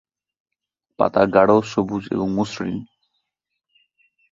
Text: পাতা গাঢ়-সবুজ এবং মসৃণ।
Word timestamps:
পাতা 0.99 1.23
গাঢ়-সবুজ 1.25 2.03
এবং 2.11 2.27
মসৃণ। 2.35 2.75